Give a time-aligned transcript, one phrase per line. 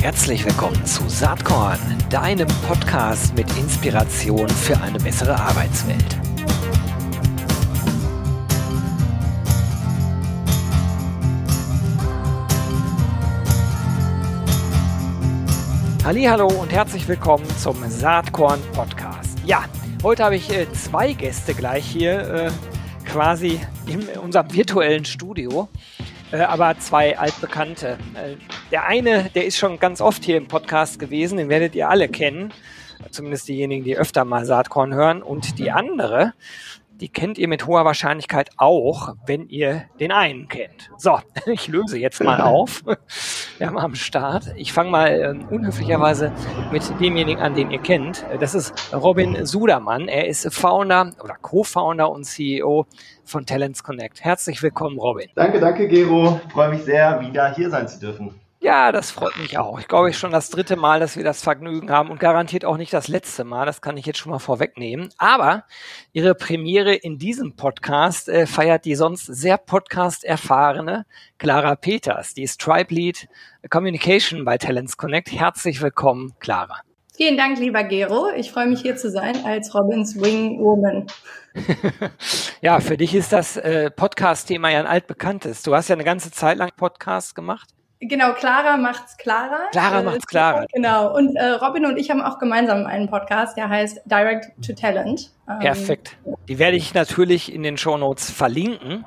[0.00, 1.78] Herzlich willkommen zu Saatkorn,
[2.10, 6.18] deinem Podcast mit Inspiration für eine bessere Arbeitswelt.
[16.04, 19.38] Hallo und herzlich willkommen zum Saatkorn Podcast.
[19.44, 19.64] Ja,
[20.02, 22.50] heute habe ich äh, zwei Gäste gleich hier äh,
[23.06, 25.68] quasi in unserem virtuellen Studio,
[26.32, 27.98] äh, aber zwei altbekannte.
[28.14, 28.36] Äh,
[28.70, 32.08] der eine, der ist schon ganz oft hier im Podcast gewesen, den werdet ihr alle
[32.08, 32.52] kennen,
[33.10, 35.22] zumindest diejenigen, die öfter mal Saatkorn hören.
[35.22, 36.32] Und die andere,
[37.00, 40.90] die kennt ihr mit hoher Wahrscheinlichkeit auch, wenn ihr den einen kennt.
[40.98, 42.82] So, ich löse jetzt mal auf.
[43.58, 44.52] Wir haben am Start.
[44.56, 46.32] Ich fange mal äh, unhöflicherweise
[46.70, 48.24] mit demjenigen an, den ihr kennt.
[48.38, 50.08] Das ist Robin Sudermann.
[50.08, 52.86] Er ist Founder oder Co-Founder und CEO
[53.24, 54.22] von Talents Connect.
[54.22, 55.28] Herzlich willkommen, Robin.
[55.34, 56.40] Danke, danke, Gero.
[56.46, 58.34] Ich freue mich sehr, wieder hier sein zu dürfen.
[58.62, 59.80] Ja, das freut mich auch.
[59.80, 62.76] Ich glaube, ich schon das dritte Mal, dass wir das Vergnügen haben und garantiert auch
[62.76, 63.64] nicht das letzte Mal.
[63.64, 65.08] Das kann ich jetzt schon mal vorwegnehmen.
[65.16, 65.64] Aber
[66.12, 71.06] Ihre Premiere in diesem Podcast äh, feiert die sonst sehr Podcast-erfahrene
[71.38, 72.34] Clara Peters.
[72.34, 73.28] Die ist Tribe Lead
[73.70, 75.32] Communication bei Talents Connect.
[75.32, 76.82] Herzlich willkommen, Clara.
[77.16, 78.28] Vielen Dank, lieber Gero.
[78.36, 81.06] Ich freue mich hier zu sein als Robins Wing Woman.
[82.60, 85.62] ja, für dich ist das äh, Podcast-Thema ja ein altbekanntes.
[85.62, 87.70] Du hast ja eine ganze Zeit lang Podcast gemacht.
[88.00, 89.68] Genau, Clara macht's Clara.
[89.72, 90.64] Clara äh, macht's Clara.
[90.72, 91.14] Genau.
[91.14, 95.30] Und äh, Robin und ich haben auch gemeinsam einen Podcast, der heißt Direct to Talent.
[95.48, 96.16] Ähm, Perfekt.
[96.48, 99.04] Die werde ich natürlich in den Show Notes verlinken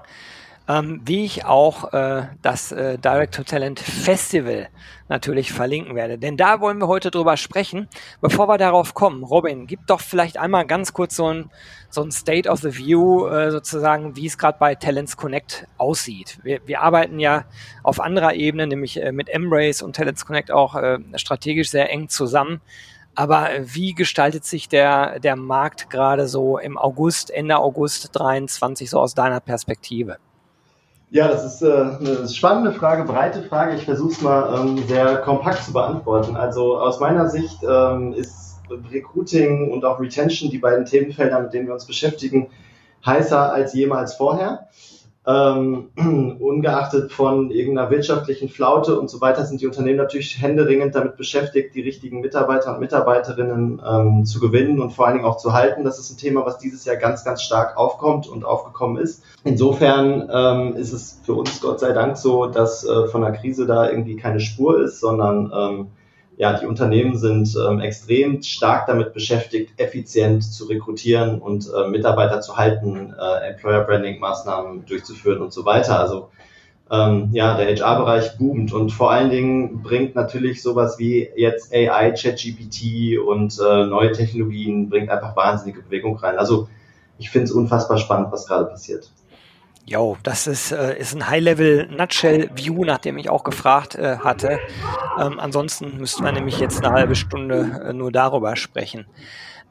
[0.68, 4.70] ähm, wie ich auch äh, das äh, Direct to Talent Festival
[5.10, 6.18] natürlich verlinken werde.
[6.18, 7.90] Denn da wollen wir heute drüber sprechen.
[8.22, 11.50] Bevor wir darauf kommen, Robin, gib doch vielleicht einmal ganz kurz so ein,
[11.90, 16.40] so ein State of the View, äh, sozusagen, wie es gerade bei Talents Connect aussieht.
[16.44, 17.44] Wir, wir arbeiten ja
[17.84, 22.08] auf anderer Ebene, nämlich äh, mit Embrace und Talents Connect auch äh, strategisch sehr eng
[22.08, 22.62] zusammen.
[23.16, 29.00] Aber wie gestaltet sich der, der Markt gerade so im August, Ende August 23, so
[29.00, 30.18] aus deiner Perspektive?
[31.14, 33.76] Ja, das ist äh, eine spannende Frage, breite Frage.
[33.76, 36.36] Ich versuche es mal ähm, sehr kompakt zu beantworten.
[36.36, 38.56] Also aus meiner Sicht ähm, ist
[38.92, 42.50] Recruiting und auch Retention, die beiden Themenfelder, mit denen wir uns beschäftigen,
[43.06, 44.70] heißer als jemals vorher
[45.26, 45.90] ähm,
[46.40, 51.76] ungeachtet von irgendeiner wirtschaftlichen Flaute und so weiter, sind die Unternehmen natürlich händeringend damit beschäftigt,
[51.76, 55.84] die richtigen Mitarbeiter und Mitarbeiterinnen ähm, zu gewinnen und vor allen Dingen auch zu halten.
[55.84, 59.24] Das ist ein Thema, was dieses Jahr ganz, ganz stark aufkommt und aufgekommen ist.
[59.44, 63.66] Insofern ähm, ist es für uns Gott sei Dank so, dass äh, von der Krise
[63.66, 65.88] da irgendwie keine Spur ist, sondern ähm,
[66.38, 72.42] ja, die Unternehmen sind ähm, extrem stark damit beschäftigt, effizient zu rekrutieren und äh, Mitarbeiter
[72.42, 76.00] zu halten, äh, Employer Branding Maßnahmen durchzuführen und so weiter.
[76.00, 76.30] Also
[76.92, 82.12] ähm, ja, der HR-Bereich boomt und vor allen Dingen bringt natürlich sowas wie jetzt AI,
[82.12, 86.38] ChatGPT und äh, neue Technologien bringt einfach wahnsinnige Bewegung rein.
[86.38, 86.68] Also
[87.18, 89.12] ich finde es unfassbar spannend, was gerade passiert.
[89.86, 94.60] Jo, das ist, äh, ist ein High-Level-Nutshell-View, nach dem ich auch gefragt äh, hatte.
[95.20, 99.06] Ähm, ansonsten müssten wir nämlich jetzt eine halbe Stunde äh, nur darüber sprechen.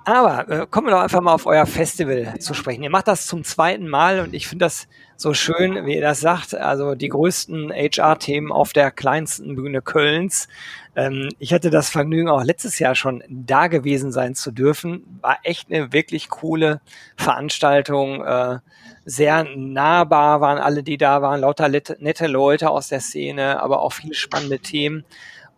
[0.04, 2.82] Aber äh, kommen wir doch einfach mal auf euer Festival zu sprechen.
[2.82, 6.20] Ihr macht das zum zweiten Mal und ich finde das so schön, wie ihr das
[6.20, 6.54] sagt.
[6.54, 10.48] Also die größten HR-Themen auf der kleinsten Bühne Kölns.
[10.96, 15.18] Ähm, ich hatte das Vergnügen, auch letztes Jahr schon da gewesen sein zu dürfen.
[15.20, 16.80] War echt eine wirklich coole
[17.16, 18.24] Veranstaltung.
[18.24, 18.58] Äh,
[19.04, 21.40] sehr nahbar waren alle, die da waren.
[21.40, 25.04] Lauter nette Leute aus der Szene, aber auch viele spannende Themen.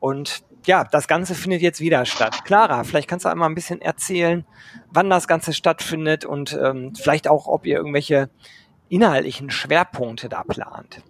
[0.01, 2.45] Und ja, das Ganze findet jetzt wieder statt.
[2.45, 4.45] Clara, vielleicht kannst du einmal ein bisschen erzählen,
[4.91, 8.31] wann das Ganze stattfindet und ähm, vielleicht auch, ob ihr irgendwelche
[8.89, 11.03] inhaltlichen Schwerpunkte da plant.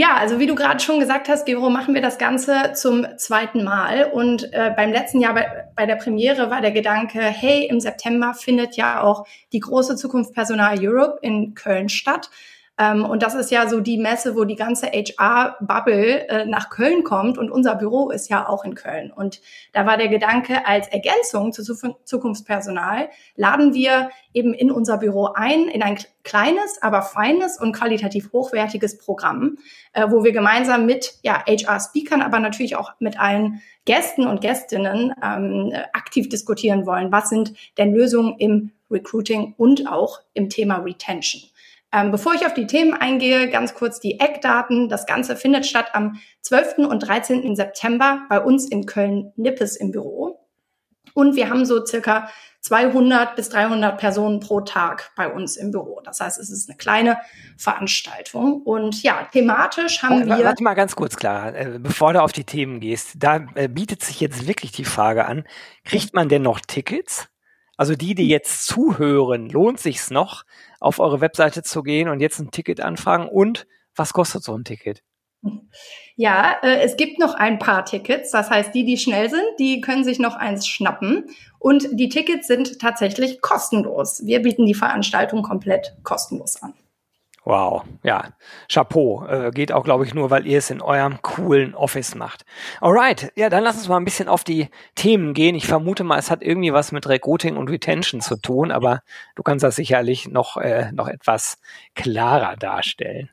[0.00, 3.64] Ja, also wie du gerade schon gesagt hast, Gero, machen wir das Ganze zum zweiten
[3.64, 4.04] Mal.
[4.12, 8.32] Und äh, beim letzten Jahr bei, bei der Premiere war der Gedanke, hey, im September
[8.32, 12.30] findet ja auch die große Zukunft Personal Europe in Köln statt.
[12.78, 17.02] Ähm, und das ist ja so die Messe, wo die ganze HR-Bubble äh, nach Köln
[17.02, 19.10] kommt und unser Büro ist ja auch in Köln.
[19.10, 19.40] Und
[19.72, 21.62] da war der Gedanke, als Ergänzung zu
[22.04, 28.32] Zukunftspersonal laden wir eben in unser Büro ein, in ein kleines, aber feines und qualitativ
[28.32, 29.58] hochwertiges Programm,
[29.92, 35.12] äh, wo wir gemeinsam mit ja, HR-Speakern, aber natürlich auch mit allen Gästen und Gästinnen
[35.20, 37.10] ähm, aktiv diskutieren wollen.
[37.10, 41.42] Was sind denn Lösungen im Recruiting und auch im Thema Retention?
[41.92, 44.88] Ähm, bevor ich auf die Themen eingehe, ganz kurz die Eckdaten.
[44.88, 46.78] Das Ganze findet statt am 12.
[46.88, 47.56] und 13.
[47.56, 50.38] September bei uns in Köln-Nippes im Büro.
[51.14, 52.28] Und wir haben so circa
[52.60, 56.00] 200 bis 300 Personen pro Tag bei uns im Büro.
[56.04, 57.18] Das heißt, es ist eine kleine
[57.56, 58.62] Veranstaltung.
[58.62, 60.44] Und ja, thematisch haben wir.
[60.44, 63.14] Warte mal ganz kurz, klar, äh, bevor du auf die Themen gehst.
[63.16, 65.44] Da äh, bietet sich jetzt wirklich die Frage an,
[65.84, 67.28] kriegt man denn noch Tickets?
[67.78, 70.44] Also die, die jetzt zuhören, lohnt sich's noch,
[70.80, 73.28] auf eure Webseite zu gehen und jetzt ein Ticket anfragen?
[73.28, 75.02] Und was kostet so ein Ticket?
[76.16, 78.32] Ja, äh, es gibt noch ein paar Tickets.
[78.32, 81.30] Das heißt, die, die schnell sind, die können sich noch eins schnappen.
[81.60, 84.26] Und die Tickets sind tatsächlich kostenlos.
[84.26, 86.74] Wir bieten die Veranstaltung komplett kostenlos an.
[87.48, 88.34] Wow, ja,
[88.70, 89.24] Chapeau.
[89.26, 92.44] Äh, geht auch, glaube ich, nur, weil ihr es in eurem coolen Office macht.
[92.82, 95.54] Alright, ja, dann lass uns mal ein bisschen auf die Themen gehen.
[95.54, 99.00] Ich vermute mal, es hat irgendwie was mit Recruiting und Retention zu tun, aber
[99.34, 101.58] du kannst das sicherlich noch, äh, noch etwas
[101.94, 103.30] klarer darstellen.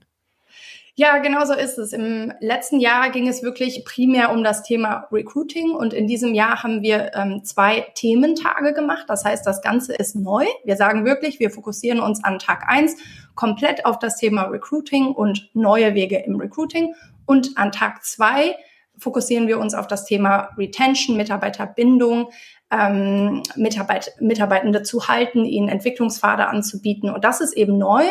[0.98, 1.92] Ja, genau so ist es.
[1.92, 6.64] Im letzten Jahr ging es wirklich primär um das Thema Recruiting und in diesem Jahr
[6.64, 9.04] haben wir ähm, zwei Thementage gemacht.
[9.10, 10.46] Das heißt, das Ganze ist neu.
[10.64, 12.96] Wir sagen wirklich, wir fokussieren uns an Tag eins
[13.36, 16.96] komplett auf das Thema Recruiting und neue Wege im Recruiting
[17.26, 18.56] und an Tag zwei
[18.98, 22.30] fokussieren wir uns auf das Thema Retention, Mitarbeiterbindung,
[22.72, 27.10] ähm, Mitarbeit Mitarbeitende zu halten, ihnen Entwicklungspfade anzubieten.
[27.10, 28.04] Und das ist eben neu,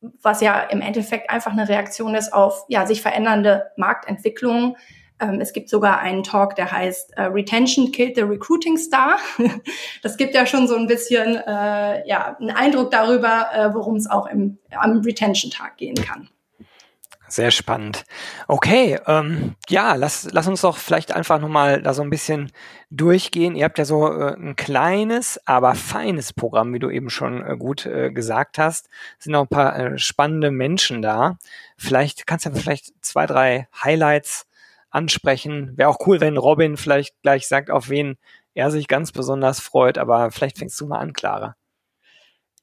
[0.00, 4.76] was ja im Endeffekt einfach eine Reaktion ist auf ja, sich verändernde Marktentwicklungen.
[5.20, 9.18] Ähm, es gibt sogar einen Talk, der heißt äh, Retention Killed the Recruiting Star.
[10.02, 14.08] das gibt ja schon so ein bisschen äh, ja, einen Eindruck darüber, äh, worum es
[14.08, 16.28] auch im, am Retention-Tag gehen kann.
[17.30, 18.04] Sehr spannend.
[18.46, 22.50] Okay, ähm, ja, lass, lass uns doch vielleicht einfach nochmal da so ein bisschen
[22.90, 23.54] durchgehen.
[23.54, 27.56] Ihr habt ja so äh, ein kleines, aber feines Programm, wie du eben schon äh,
[27.58, 28.88] gut äh, gesagt hast.
[29.18, 31.36] Es sind noch ein paar äh, spannende Menschen da.
[31.76, 34.46] Vielleicht kannst du vielleicht zwei, drei Highlights
[34.90, 35.76] ansprechen.
[35.76, 38.16] Wäre auch cool, wenn Robin vielleicht gleich sagt, auf wen
[38.54, 41.56] er sich ganz besonders freut, aber vielleicht fängst du mal an, Clara.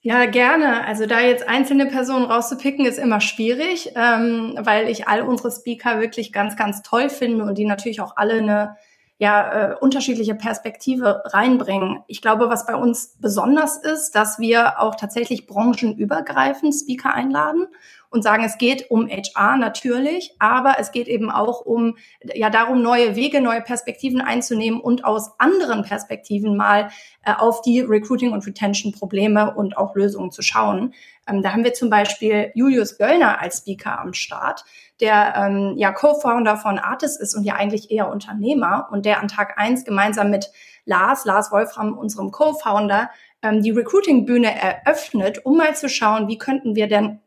[0.07, 0.86] Ja, gerne.
[0.86, 6.00] Also da jetzt einzelne Personen rauszupicken, ist immer schwierig, ähm, weil ich all unsere Speaker
[6.00, 8.78] wirklich ganz, ganz toll finde und die natürlich auch alle eine
[9.17, 12.03] ja, äh, unterschiedliche Perspektive reinbringen.
[12.07, 17.67] Ich glaube, was bei uns besonders ist, dass wir auch tatsächlich branchenübergreifend Speaker einladen
[18.09, 22.81] und sagen, es geht um HR natürlich, aber es geht eben auch um ja darum,
[22.81, 26.89] neue Wege, neue Perspektiven einzunehmen und aus anderen Perspektiven mal
[27.23, 30.94] äh, auf die Recruiting- und Retention-Probleme und auch Lösungen zu schauen.
[31.27, 34.63] Ähm, da haben wir zum Beispiel Julius Göllner als Speaker am Start,
[35.01, 39.27] der ähm, ja Co-Founder von Artis ist und ja eigentlich eher Unternehmer und der an
[39.27, 40.51] Tag eins gemeinsam mit
[40.86, 43.09] Lars, Lars Wolfram, unserem Co-Founder,
[43.42, 47.19] ähm, die Recruiting-Bühne eröffnet, um mal zu schauen, wie könnten wir denn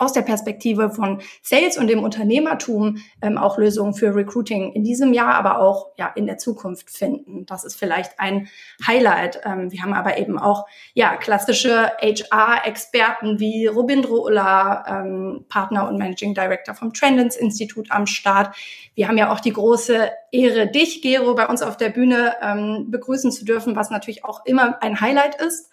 [0.00, 5.12] aus der Perspektive von Sales und dem Unternehmertum ähm, auch Lösungen für Recruiting in diesem
[5.12, 7.44] Jahr, aber auch ja in der Zukunft finden.
[7.46, 8.48] Das ist vielleicht ein
[8.86, 9.40] Highlight.
[9.44, 15.98] Ähm, wir haben aber eben auch ja klassische HR-Experten wie Robindro Ulla, ähm, Partner und
[15.98, 18.56] Managing Director vom Trendens Institut am Start.
[18.94, 22.86] Wir haben ja auch die große Ehre, dich, Gero, bei uns auf der Bühne ähm,
[22.90, 25.70] begrüßen zu dürfen, was natürlich auch immer ein Highlight ist.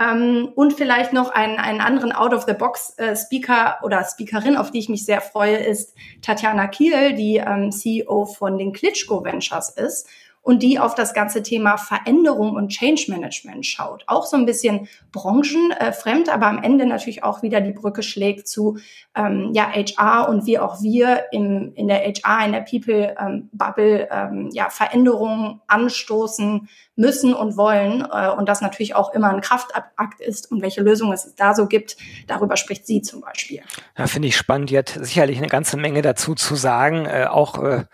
[0.00, 5.04] Ähm, und vielleicht noch einen, einen anderen Out-of-the-Box-Speaker äh, oder Speakerin, auf die ich mich
[5.04, 10.08] sehr freue, ist Tatjana Kiel, die ähm, CEO von den Klitschko Ventures ist
[10.44, 14.04] und die auf das ganze Thema Veränderung und Change Management schaut.
[14.06, 18.76] Auch so ein bisschen branchenfremd, aber am Ende natürlich auch wieder die Brücke schlägt zu
[19.16, 24.50] ähm, ja, HR und wie auch wir im, in der HR, in der People-Bubble ähm,
[24.52, 30.52] ja, Veränderungen anstoßen müssen und wollen äh, und das natürlich auch immer ein Kraftakt ist
[30.52, 31.96] und welche Lösungen es da so gibt,
[32.26, 33.62] darüber spricht sie zum Beispiel.
[33.96, 34.68] Ja, finde ich spannend.
[34.68, 37.84] Die hat sicherlich eine ganze Menge dazu zu sagen, äh, auch äh,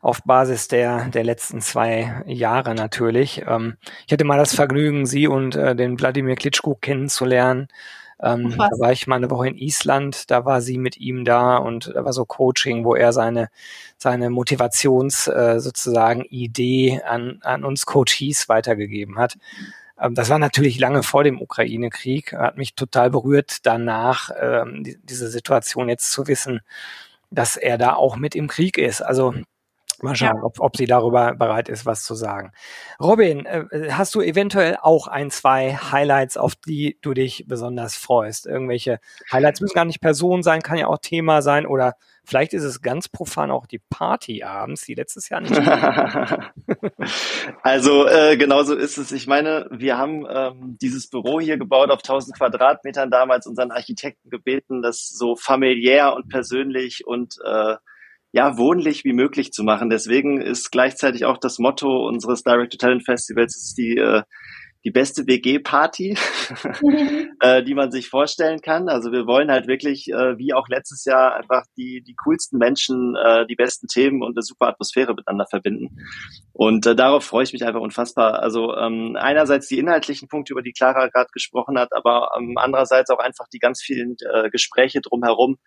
[0.00, 3.42] auf Basis der, der letzten zwei Jahre natürlich.
[3.46, 3.76] Ähm,
[4.06, 7.68] ich hatte mal das Vergnügen, sie und äh, den Wladimir Klitschko kennenzulernen.
[8.22, 11.56] Ähm, da war ich mal eine Woche in Island, da war sie mit ihm da
[11.56, 13.48] und da war so Coaching, wo er seine,
[13.96, 19.38] seine Motivations äh, sozusagen Idee an, an uns Coaches weitergegeben hat.
[19.98, 24.98] Ähm, das war natürlich lange vor dem Ukraine-Krieg, hat mich total berührt danach, ähm, die,
[25.02, 26.60] diese Situation jetzt zu wissen,
[27.30, 29.00] dass er da auch mit im Krieg ist.
[29.00, 29.34] Also
[30.02, 30.42] Mal schauen, ja.
[30.42, 32.52] ob, ob sie darüber bereit ist, was zu sagen.
[33.00, 38.46] Robin, äh, hast du eventuell auch ein, zwei Highlights, auf die du dich besonders freust?
[38.46, 42.64] Irgendwelche Highlights müssen gar nicht Person sein, kann ja auch Thema sein oder vielleicht ist
[42.64, 45.56] es ganz profan auch die Party abends, die letztes Jahr nicht.
[47.62, 49.12] also äh, genau so ist es.
[49.12, 54.30] Ich meine, wir haben ähm, dieses Büro hier gebaut auf 1000 Quadratmetern damals unseren Architekten
[54.30, 57.76] gebeten, das so familiär und persönlich und äh,
[58.32, 59.90] ja, wohnlich wie möglich zu machen.
[59.90, 64.22] Deswegen ist gleichzeitig auch das Motto unseres Direct to Talent Festivals ist die äh,
[64.84, 66.16] die beste WG-Party,
[66.82, 67.28] mhm.
[67.40, 68.88] äh, die man sich vorstellen kann.
[68.88, 73.14] Also wir wollen halt wirklich, äh, wie auch letztes Jahr, einfach die, die coolsten Menschen,
[73.16, 75.98] äh, die besten Themen und eine super Atmosphäre miteinander verbinden.
[76.52, 78.40] Und äh, darauf freue ich mich einfach unfassbar.
[78.42, 83.10] Also ähm, einerseits die inhaltlichen Punkte, über die Clara gerade gesprochen hat, aber ähm, andererseits
[83.10, 85.58] auch einfach die ganz vielen äh, Gespräche drumherum.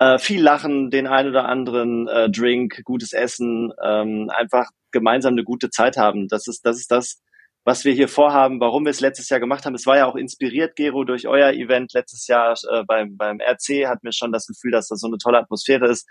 [0.00, 5.44] Äh, viel Lachen, den ein oder anderen äh, Drink, gutes Essen, ähm, einfach gemeinsam eine
[5.44, 6.28] gute Zeit haben.
[6.28, 7.20] Das ist, das ist das,
[7.68, 9.74] was wir hier vorhaben, warum wir es letztes Jahr gemacht haben.
[9.74, 13.86] Es war ja auch inspiriert, Gero, durch euer Event letztes Jahr äh, beim, beim RC,
[13.86, 16.08] hatten wir schon das Gefühl, dass das so eine tolle Atmosphäre ist.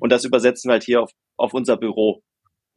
[0.00, 2.24] Und das übersetzen wir halt hier auf, auf unser Büro.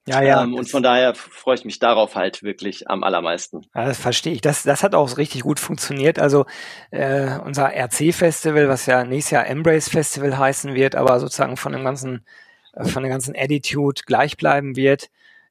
[0.08, 0.44] Ja, ja.
[0.44, 3.62] Ähm, und von daher freue ich mich darauf halt wirklich am allermeisten.
[3.74, 4.42] Ja, das verstehe ich.
[4.42, 6.20] Das, das hat auch richtig gut funktioniert.
[6.20, 6.46] Also
[6.92, 11.84] äh, unser RC-Festival, was ja nächstes Jahr Embrace Festival heißen wird, aber sozusagen von dem
[11.84, 12.24] ganzen,
[12.74, 15.10] äh, von der ganzen Attitude gleich bleiben wird,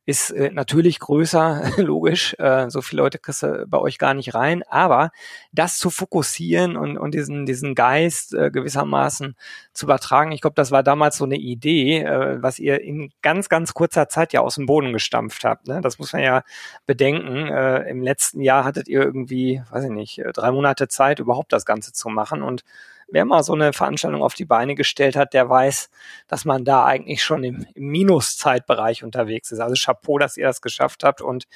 [0.08, 2.34] ist äh, natürlich größer, logisch.
[2.38, 4.62] Äh, so viele Leute kriegst du bei euch gar nicht rein.
[4.66, 5.10] Aber
[5.52, 9.36] das zu fokussieren und, und diesen, diesen Geist äh, gewissermaßen
[9.74, 13.50] zu übertragen, ich glaube, das war damals so eine Idee, äh, was ihr in ganz,
[13.50, 15.68] ganz kurzer Zeit ja aus dem Boden gestampft habt.
[15.68, 15.82] Ne?
[15.82, 16.42] Das muss man ja
[16.86, 17.48] bedenken.
[17.48, 21.52] Äh, Im letzten Jahr hattet ihr irgendwie, weiß ich nicht, äh, drei Monate Zeit, überhaupt
[21.52, 22.40] das Ganze zu machen.
[22.40, 22.64] Und
[23.10, 25.90] wer mal so eine Veranstaltung auf die Beine gestellt hat, der weiß,
[26.26, 29.60] dass man da eigentlich schon im, im Minuszeitbereich unterwegs ist.
[29.60, 31.46] Also Chapeau, dass ihr das geschafft habt und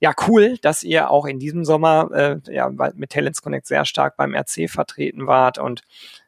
[0.00, 4.16] ja, cool, dass ihr auch in diesem Sommer äh, ja, mit Talents Connect sehr stark
[4.16, 5.82] beim RC vertreten wart und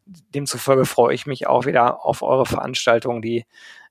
[0.06, 3.44] demzufolge freue ich mich auch wieder auf eure Veranstaltung, die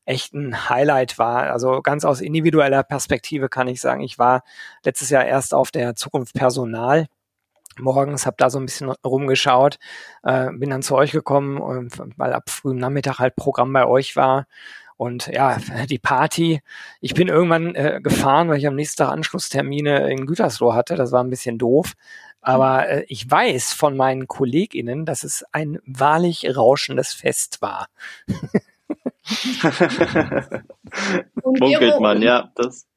[0.05, 1.51] echt ein Highlight war.
[1.51, 4.43] Also ganz aus individueller Perspektive kann ich sagen, ich war
[4.83, 7.07] letztes Jahr erst auf der Zukunft Personal
[7.79, 9.77] morgens, habe da so ein bisschen rumgeschaut,
[10.23, 14.47] äh, bin dann zu euch gekommen, weil ab frühem Nachmittag halt Programm bei euch war.
[14.97, 15.57] Und ja,
[15.89, 16.61] die Party.
[17.01, 20.95] Ich bin irgendwann äh, gefahren, weil ich am nächsten Tag Anschlusstermine in Gütersloh hatte.
[20.95, 21.93] Das war ein bisschen doof.
[22.41, 27.87] Aber äh, ich weiß von meinen KollegInnen, dass es ein wahrlich rauschendes Fest war.
[31.43, 32.51] Munkelt man, ja.
[32.55, 32.87] Das.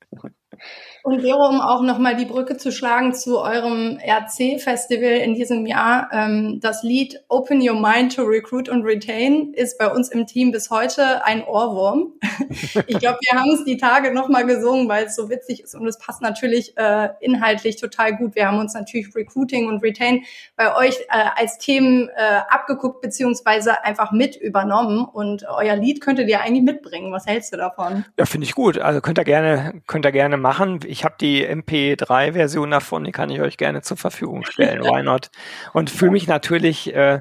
[1.08, 6.10] Und Vero, um auch nochmal die Brücke zu schlagen zu eurem RC-Festival in diesem Jahr,
[6.12, 10.52] ähm, das Lied Open Your Mind to Recruit and Retain ist bei uns im Team
[10.52, 12.12] bis heute ein Ohrwurm.
[12.86, 15.86] ich glaube, wir haben es die Tage nochmal gesungen, weil es so witzig ist und
[15.86, 18.34] es passt natürlich äh, inhaltlich total gut.
[18.34, 20.24] Wir haben uns natürlich Recruiting und Retain
[20.56, 26.28] bei euch äh, als Themen äh, abgeguckt beziehungsweise einfach mit übernommen und euer Lied könntet
[26.28, 27.12] ihr eigentlich mitbringen.
[27.12, 28.04] Was hältst du davon?
[28.18, 28.76] Ja, finde ich gut.
[28.76, 30.80] Also könnt ihr gerne, könnt ihr gerne machen.
[30.86, 34.82] Ich ich habe die MP3-Version davon, die kann ich euch gerne zur Verfügung stellen.
[34.82, 35.30] Why not?
[35.72, 37.20] Und fühle mich natürlich, äh,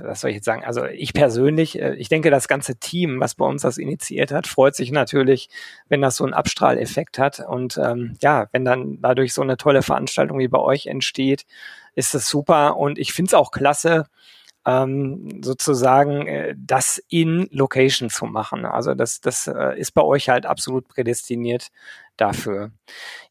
[0.00, 0.64] was soll ich jetzt sagen?
[0.64, 4.46] Also ich persönlich, äh, ich denke, das ganze Team, was bei uns das initiiert hat,
[4.46, 5.50] freut sich natürlich,
[5.90, 7.40] wenn das so einen Abstrahleffekt hat.
[7.40, 11.44] Und ähm, ja, wenn dann dadurch so eine tolle Veranstaltung wie bei euch entsteht,
[11.94, 12.78] ist es super.
[12.78, 14.06] Und ich finde es auch klasse,
[14.66, 18.64] ähm, sozusagen äh, das in Location zu machen.
[18.66, 21.68] Also das, das äh, ist bei euch halt absolut prädestiniert
[22.16, 22.72] dafür.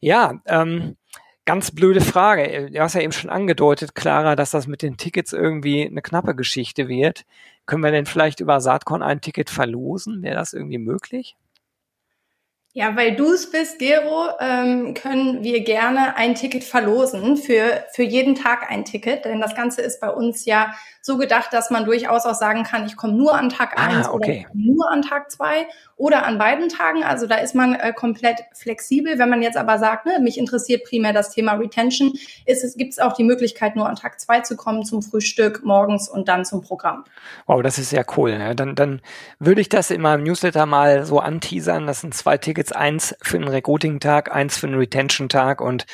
[0.00, 0.96] Ja, ähm,
[1.44, 2.70] ganz blöde Frage.
[2.70, 6.34] Du hast ja eben schon angedeutet, Clara, dass das mit den Tickets irgendwie eine knappe
[6.34, 7.26] Geschichte wird.
[7.66, 10.22] Können wir denn vielleicht über Saatkorn ein Ticket verlosen?
[10.22, 11.36] Wäre das irgendwie möglich?
[12.76, 18.02] Ja, weil du es bist, Gero, ähm, können wir gerne ein Ticket verlosen für, für
[18.02, 19.24] jeden Tag ein Ticket.
[19.24, 22.84] Denn das Ganze ist bei uns ja so gedacht, dass man durchaus auch sagen kann,
[22.84, 24.46] ich komme nur an Tag ah, eins okay.
[24.50, 25.66] oder nur an Tag zwei
[25.96, 27.02] oder an beiden Tagen.
[27.02, 29.18] Also da ist man äh, komplett flexibel.
[29.18, 32.12] Wenn man jetzt aber sagt, ne, mich interessiert primär das Thema Retention,
[32.44, 35.64] ist es, gibt es auch die Möglichkeit, nur an Tag zwei zu kommen zum Frühstück
[35.64, 37.04] morgens und dann zum Programm.
[37.46, 38.36] Wow, das ist sehr cool.
[38.36, 38.54] Ne?
[38.54, 39.00] Dann, dann
[39.38, 41.86] würde ich das in meinem Newsletter mal so anteasern.
[41.86, 45.86] Das sind zwei Tickets, eins für den Recruiting-Tag, eins für den Retention-Tag und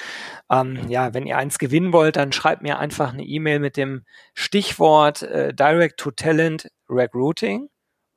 [0.50, 4.04] ähm, ja, wenn ihr eins gewinnen wollt, dann schreibt mir einfach eine E-Mail mit dem
[4.35, 7.68] Stichwort äh, Direct to Talent Recruiting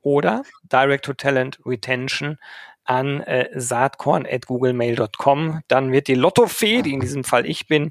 [0.06, 2.38] oder Direct to Talent Retention
[2.84, 5.62] an äh, saatkorn.googlemail.com.
[5.66, 7.90] Dann wird die Lottofee, die in diesem Fall ich bin,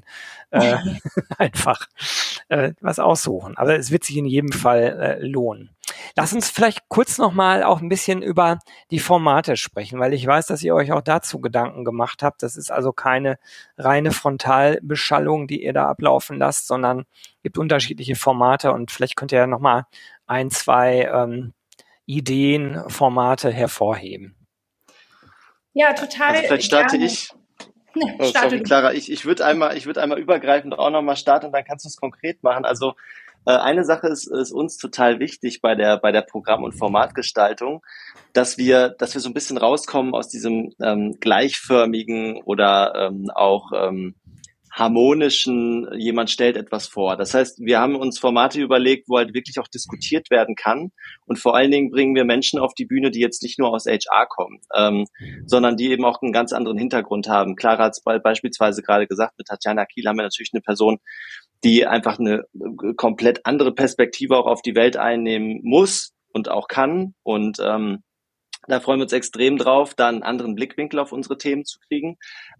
[0.50, 0.78] äh,
[1.36, 1.86] einfach
[2.48, 3.58] äh, was aussuchen.
[3.58, 5.76] Aber es wird sich in jedem Fall äh, lohnen.
[6.16, 10.46] Lass uns vielleicht kurz nochmal auch ein bisschen über die Formate sprechen, weil ich weiß,
[10.46, 12.42] dass ihr euch auch dazu Gedanken gemacht habt.
[12.42, 13.36] Das ist also keine
[13.76, 17.04] reine Frontalbeschallung, die ihr da ablaufen lasst, sondern
[17.42, 19.84] gibt unterschiedliche Formate und vielleicht könnt ihr ja nochmal
[20.26, 21.52] ein, zwei ähm,
[22.06, 24.36] Ideen, Formate hervorheben.
[25.74, 26.30] Ja, total.
[26.30, 27.04] Also vielleicht starte gerne.
[27.04, 27.30] ich.
[27.94, 31.46] Nee, oh, sorry, Clara, ich, ich würde einmal, ich würde einmal übergreifend auch nochmal starten
[31.46, 32.64] und dann kannst du es konkret machen.
[32.64, 32.94] Also
[33.46, 37.82] Äh, eine Sache ist, ist uns total wichtig bei der, bei der Programm- und Formatgestaltung,
[38.32, 43.70] dass wir, dass wir so ein bisschen rauskommen aus diesem ähm, gleichförmigen oder ähm, auch
[43.72, 44.16] ähm,
[44.76, 47.16] harmonischen, jemand stellt etwas vor.
[47.16, 50.92] Das heißt, wir haben uns Formate überlegt, wo halt wirklich auch diskutiert werden kann.
[51.24, 53.86] Und vor allen Dingen bringen wir Menschen auf die Bühne, die jetzt nicht nur aus
[53.86, 55.06] HR kommen, ähm,
[55.46, 57.56] sondern die eben auch einen ganz anderen Hintergrund haben.
[57.56, 60.98] Clara hat es beispielsweise gerade gesagt, mit Tatjana Kiel haben wir natürlich eine Person,
[61.64, 66.68] die einfach eine äh, komplett andere Perspektive auch auf die Welt einnehmen muss und auch
[66.68, 67.14] kann.
[67.22, 68.02] Und ähm,
[68.68, 72.18] da freuen wir uns extrem drauf, da einen anderen Blickwinkel auf unsere Themen zu kriegen.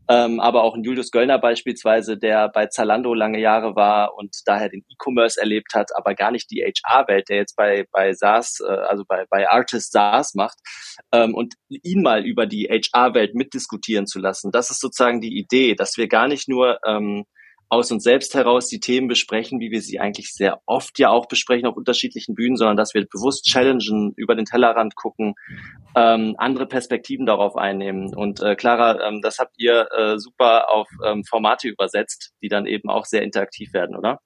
[0.09, 4.69] Ähm, aber auch ein Julius Göllner beispielsweise, der bei Zalando lange Jahre war und daher
[4.69, 8.71] den E-Commerce erlebt hat, aber gar nicht die HR-Welt, der jetzt bei, bei SaaS, äh,
[8.71, 10.59] also bei, bei Artist SaaS macht.
[11.13, 14.53] Ähm, und ihn mal über die HR-Welt mitdiskutieren zu lassen.
[14.53, 17.25] Das ist sozusagen die Idee, dass wir gar nicht nur ähm,
[17.69, 21.27] aus uns selbst heraus die Themen besprechen, wie wir sie eigentlich sehr oft ja auch
[21.27, 25.35] besprechen auf unterschiedlichen Bühnen, sondern dass wir bewusst challengen, über den Tellerrand gucken,
[25.97, 28.15] ähm, andere Perspektiven darauf einnehmen.
[28.15, 32.67] Und äh, Clara, ähm, das habt ihr äh, super auf ähm, Formate übersetzt, die dann
[32.67, 34.21] eben auch sehr interaktiv werden, oder?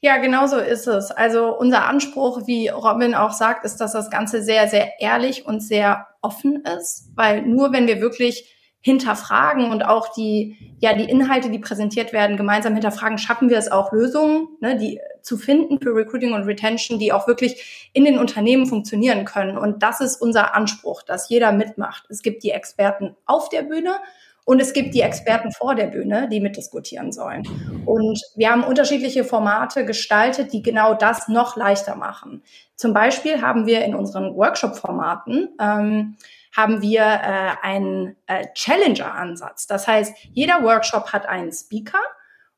[0.00, 1.10] Ja, genau so ist es.
[1.10, 5.60] Also unser Anspruch, wie Robin auch sagt, ist, dass das Ganze sehr, sehr ehrlich und
[5.60, 8.55] sehr offen ist, weil nur wenn wir wirklich
[8.86, 13.68] hinterfragen und auch die, ja, die Inhalte, die präsentiert werden, gemeinsam hinterfragen, schaffen wir es
[13.68, 18.16] auch Lösungen, ne, die zu finden für Recruiting und Retention, die auch wirklich in den
[18.16, 19.58] Unternehmen funktionieren können.
[19.58, 22.04] Und das ist unser Anspruch, dass jeder mitmacht.
[22.10, 23.96] Es gibt die Experten auf der Bühne
[24.44, 27.42] und es gibt die Experten vor der Bühne, die mitdiskutieren sollen.
[27.86, 32.44] Und wir haben unterschiedliche Formate gestaltet, die genau das noch leichter machen.
[32.76, 36.16] Zum Beispiel haben wir in unseren Workshop-Formaten ähm,
[36.56, 39.66] haben wir äh, einen äh, Challenger-Ansatz.
[39.66, 42.00] Das heißt, jeder Workshop hat einen Speaker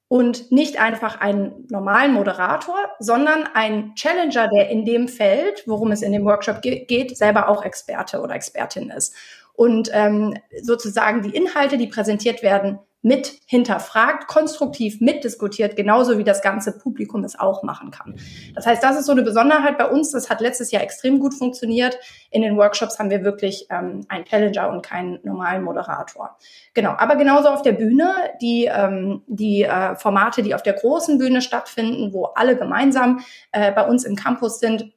[0.06, 6.02] und nicht einfach einen normalen Moderator, sondern einen Challenger, der in dem Feld, worum es
[6.02, 9.14] in dem Workshop ge geht, selber auch Experte oder Expertin ist.
[9.52, 16.42] Und ähm, sozusagen die Inhalte, die präsentiert werden, mit hinterfragt, konstruktiv mitdiskutiert, genauso wie das
[16.42, 18.16] ganze Publikum es auch machen kann.
[18.54, 20.10] Das heißt, das ist so eine Besonderheit bei uns.
[20.10, 21.96] Das hat letztes Jahr extrem gut funktioniert.
[22.30, 26.36] In den Workshops haben wir wirklich ähm, einen Challenger und keinen normalen Moderator.
[26.74, 31.18] Genau, aber genauso auf der Bühne, die, ähm, die äh, Formate, die auf der großen
[31.18, 33.20] Bühne stattfinden, wo alle gemeinsam
[33.52, 34.92] äh, bei uns im Campus sind,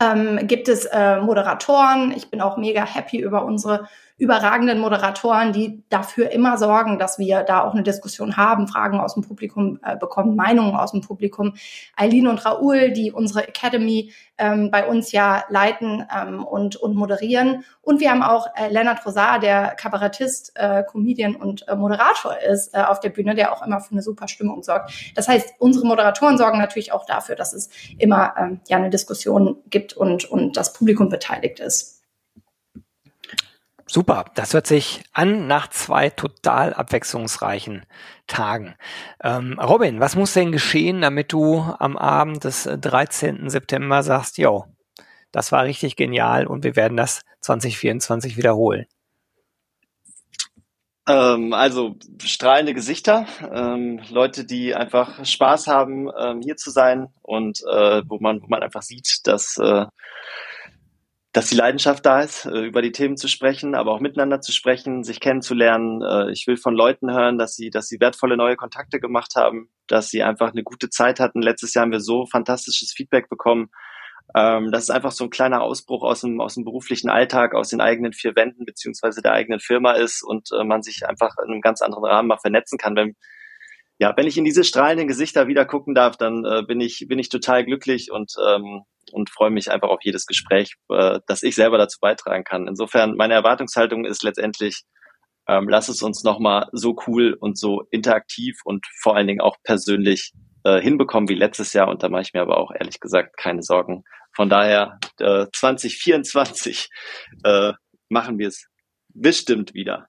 [0.00, 2.12] ähm, gibt es äh, Moderatoren.
[2.16, 3.88] Ich bin auch mega happy über unsere
[4.22, 9.14] überragenden Moderatoren, die dafür immer sorgen, dass wir da auch eine Diskussion haben, Fragen aus
[9.14, 11.54] dem Publikum äh, bekommen, Meinungen aus dem Publikum.
[11.96, 17.64] Eileen und Raoul, die unsere Academy ähm, bei uns ja leiten ähm, und, und moderieren.
[17.80, 22.72] Und wir haben auch äh, Leonard Rosar, der Kabarettist, äh, Comedian und äh, Moderator ist
[22.74, 24.92] äh, auf der Bühne, der auch immer für eine super Stimmung sorgt.
[25.16, 29.56] Das heißt, unsere Moderatoren sorgen natürlich auch dafür, dass es immer ähm, ja eine Diskussion
[29.68, 32.01] gibt und, und das Publikum beteiligt ist.
[33.86, 37.84] Super, das hört sich an nach zwei total abwechslungsreichen
[38.26, 38.74] Tagen.
[39.22, 43.50] Ähm, Robin, was muss denn geschehen, damit du am Abend des 13.
[43.50, 44.66] September sagst, yo,
[45.32, 48.86] das war richtig genial und wir werden das 2024 wiederholen?
[51.08, 57.60] Ähm, also strahlende Gesichter, ähm, Leute, die einfach Spaß haben, ähm, hier zu sein und
[57.68, 59.86] äh, wo man, wo man einfach sieht, dass äh,
[61.32, 64.52] dass die Leidenschaft da ist, äh, über die Themen zu sprechen, aber auch miteinander zu
[64.52, 66.02] sprechen, sich kennenzulernen.
[66.02, 69.70] Äh, ich will von Leuten hören, dass sie, dass sie wertvolle neue Kontakte gemacht haben,
[69.86, 71.40] dass sie einfach eine gute Zeit hatten.
[71.40, 73.70] Letztes Jahr haben wir so fantastisches Feedback bekommen.
[74.34, 77.70] Ähm, das ist einfach so ein kleiner Ausbruch aus dem, aus dem beruflichen Alltag, aus
[77.70, 81.50] den eigenen vier Wänden beziehungsweise der eigenen Firma ist und äh, man sich einfach in
[81.50, 82.94] einem ganz anderen Rahmen mal vernetzen kann.
[82.94, 83.16] Wenn,
[84.02, 87.20] ja, wenn ich in diese strahlenden Gesichter wieder gucken darf, dann äh, bin ich bin
[87.20, 91.54] ich total glücklich und ähm, und freue mich einfach auf jedes Gespräch, äh, das ich
[91.54, 92.66] selber dazu beitragen kann.
[92.66, 94.82] Insofern meine Erwartungshaltung ist letztendlich,
[95.46, 99.56] ähm, lass es uns nochmal so cool und so interaktiv und vor allen Dingen auch
[99.62, 100.32] persönlich
[100.64, 101.86] äh, hinbekommen wie letztes Jahr.
[101.86, 104.02] Und da mache ich mir aber auch ehrlich gesagt keine Sorgen.
[104.34, 106.88] Von daher äh, 2024
[107.44, 107.72] äh,
[108.08, 108.66] machen wir es
[109.14, 110.08] bestimmt wieder.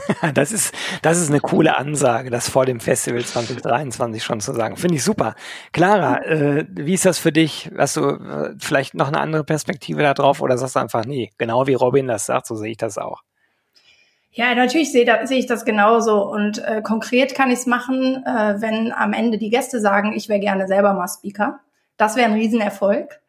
[0.34, 4.76] das ist, das ist eine coole Ansage, das vor dem Festival 2023 schon zu sagen.
[4.76, 5.34] Finde ich super.
[5.72, 7.70] Clara, äh, wie ist das für dich?
[7.76, 11.30] Hast du äh, vielleicht noch eine andere Perspektive da drauf oder sagst du einfach, nee,
[11.38, 13.22] genau wie Robin das sagt, so sehe ich das auch?
[14.32, 16.22] Ja, natürlich sehe, da, sehe ich das genauso.
[16.22, 20.28] Und äh, konkret kann ich es machen, äh, wenn am Ende die Gäste sagen, ich
[20.28, 21.60] wäre gerne selber mal Speaker.
[21.96, 23.20] Das wäre ein Riesenerfolg.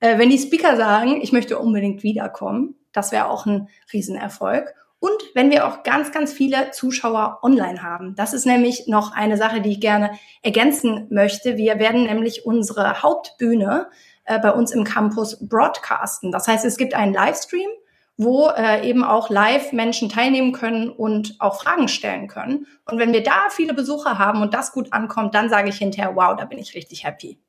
[0.00, 4.74] Äh, wenn die Speaker sagen, ich möchte unbedingt wiederkommen, das wäre auch ein Riesenerfolg.
[5.04, 8.14] Und wenn wir auch ganz, ganz viele Zuschauer online haben.
[8.14, 11.58] Das ist nämlich noch eine Sache, die ich gerne ergänzen möchte.
[11.58, 13.88] Wir werden nämlich unsere Hauptbühne
[14.24, 16.32] äh, bei uns im Campus broadcasten.
[16.32, 17.68] Das heißt, es gibt einen Livestream,
[18.16, 22.66] wo äh, eben auch live Menschen teilnehmen können und auch Fragen stellen können.
[22.86, 26.16] Und wenn wir da viele Besucher haben und das gut ankommt, dann sage ich hinterher,
[26.16, 27.43] wow, da bin ich richtig happy.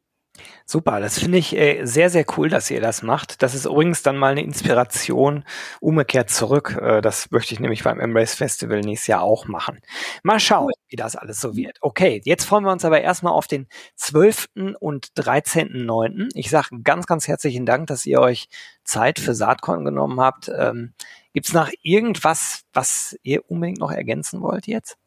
[0.66, 3.42] Super, das finde ich äh, sehr, sehr cool, dass ihr das macht.
[3.44, 5.44] Das ist übrigens dann mal eine Inspiration
[5.80, 6.78] umgekehrt zurück.
[6.82, 9.80] Äh, das möchte ich nämlich beim Embrace Festival nächstes Jahr auch machen.
[10.24, 11.78] Mal schauen, wie das alles so wird.
[11.82, 14.48] Okay, jetzt freuen wir uns aber erstmal auf den 12.
[14.80, 16.30] und 13.9.
[16.34, 18.48] Ich sage ganz, ganz herzlichen Dank, dass ihr euch
[18.84, 20.50] Zeit für Saatkorn genommen habt.
[20.50, 20.94] Ähm,
[21.34, 24.98] Gibt es noch irgendwas, was ihr unbedingt noch ergänzen wollt jetzt?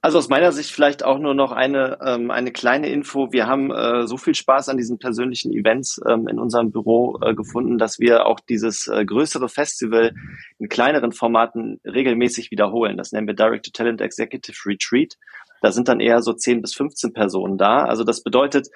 [0.00, 3.32] Also aus meiner Sicht vielleicht auch nur noch eine, ähm, eine kleine Info.
[3.32, 7.34] Wir haben äh, so viel Spaß an diesen persönlichen Events ähm, in unserem Büro äh,
[7.34, 10.14] gefunden, dass wir auch dieses äh, größere Festival
[10.58, 12.96] in kleineren Formaten regelmäßig wiederholen.
[12.96, 15.16] Das nennen wir Direct to Talent Executive Retreat.
[15.62, 17.82] Da sind dann eher so 10 bis 15 Personen da.
[17.82, 18.68] Also das bedeutet,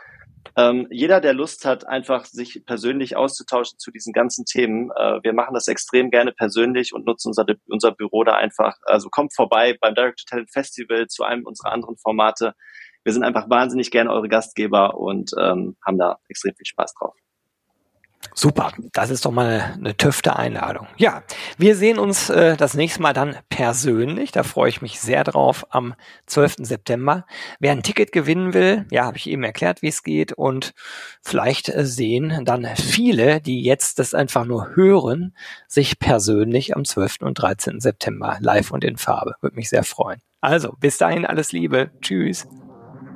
[0.56, 5.32] ähm, jeder, der Lust hat, einfach sich persönlich auszutauschen zu diesen ganzen Themen, äh, wir
[5.32, 8.76] machen das extrem gerne persönlich und nutzen unser, unser Büro da einfach.
[8.84, 12.54] Also kommt vorbei beim Direct to Talent Festival zu einem unserer anderen Formate.
[13.04, 17.14] Wir sind einfach wahnsinnig gerne eure Gastgeber und ähm, haben da extrem viel Spaß drauf.
[18.34, 20.86] Super, das ist doch mal eine, eine tüfte Einladung.
[20.96, 21.22] Ja,
[21.58, 24.32] wir sehen uns äh, das nächste Mal dann persönlich.
[24.32, 25.94] Da freue ich mich sehr drauf am
[26.26, 26.56] 12.
[26.60, 27.26] September.
[27.60, 30.32] Wer ein Ticket gewinnen will, ja, habe ich eben erklärt, wie es geht.
[30.32, 30.72] Und
[31.20, 35.34] vielleicht äh, sehen dann viele, die jetzt das einfach nur hören,
[35.68, 37.18] sich persönlich am 12.
[37.20, 37.80] und 13.
[37.80, 39.34] September live und in Farbe.
[39.40, 40.20] Würde mich sehr freuen.
[40.40, 41.90] Also, bis dahin alles Liebe.
[42.00, 42.48] Tschüss.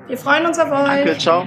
[0.07, 0.87] Wir freuen uns auf euch.
[0.87, 1.47] Danke, ciao.